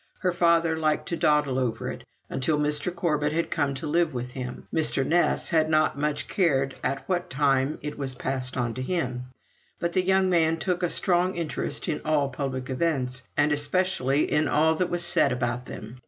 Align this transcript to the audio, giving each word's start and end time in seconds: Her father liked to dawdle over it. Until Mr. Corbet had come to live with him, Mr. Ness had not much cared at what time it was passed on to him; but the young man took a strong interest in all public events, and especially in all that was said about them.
Her 0.21 0.31
father 0.31 0.75
liked 0.75 1.07
to 1.09 1.15
dawdle 1.15 1.59
over 1.59 1.87
it. 1.91 2.03
Until 2.27 2.57
Mr. 2.57 2.91
Corbet 2.91 3.33
had 3.33 3.51
come 3.51 3.75
to 3.75 3.85
live 3.85 4.15
with 4.15 4.31
him, 4.31 4.67
Mr. 4.73 5.05
Ness 5.05 5.49
had 5.49 5.69
not 5.69 5.95
much 5.95 6.27
cared 6.27 6.73
at 6.83 7.07
what 7.07 7.29
time 7.29 7.77
it 7.83 7.99
was 7.99 8.15
passed 8.15 8.57
on 8.57 8.73
to 8.73 8.81
him; 8.81 9.25
but 9.79 9.93
the 9.93 10.03
young 10.03 10.27
man 10.27 10.57
took 10.57 10.81
a 10.81 10.89
strong 10.89 11.35
interest 11.35 11.87
in 11.87 12.01
all 12.03 12.29
public 12.29 12.67
events, 12.67 13.21
and 13.37 13.51
especially 13.51 14.23
in 14.31 14.47
all 14.47 14.73
that 14.73 14.89
was 14.89 15.05
said 15.05 15.31
about 15.31 15.67
them. 15.67 15.97